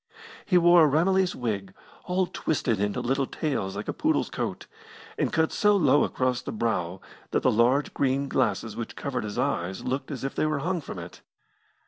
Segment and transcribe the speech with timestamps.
[0.47, 4.65] He wore a Ramillies wig, all twisted into little tails like a poodle's coat,
[5.15, 9.37] and cut so low across the brow that the large green glasses which covered his
[9.37, 11.21] eyes looked as if they were hung from it.